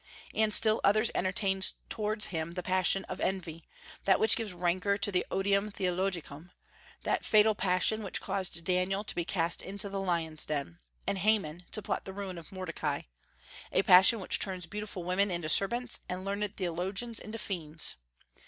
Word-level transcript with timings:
And 0.33 0.51
still 0.51 0.81
others 0.83 1.11
entertained 1.13 1.73
towards 1.87 2.25
him 2.33 2.53
the 2.53 2.63
passion 2.63 3.05
of 3.05 3.21
envy, 3.21 3.67
that 4.05 4.19
which 4.19 4.35
gives 4.35 4.51
rancor 4.51 4.97
to 4.97 5.11
the 5.11 5.23
odium 5.29 5.69
theologicum, 5.69 6.49
that 7.03 7.23
fatal 7.23 7.53
passion 7.53 8.01
which 8.01 8.19
caused 8.19 8.63
Daniel 8.63 9.03
to 9.03 9.13
be 9.13 9.23
cast 9.23 9.61
into 9.61 9.89
the 9.89 9.99
lions' 10.01 10.43
den, 10.43 10.79
and 11.05 11.19
Haman 11.19 11.65
to 11.69 11.83
plot 11.83 12.05
the 12.05 12.13
ruin 12.13 12.39
of 12.39 12.51
Mordecai; 12.51 13.03
a 13.71 13.83
passion 13.83 14.19
which 14.19 14.39
turns 14.39 14.65
beautiful 14.65 15.03
women 15.03 15.29
into 15.29 15.49
serpents, 15.49 15.99
and 16.09 16.25
learned 16.25 16.57
theologians 16.57 17.19
into 17.19 17.37
fiends. 17.37 17.93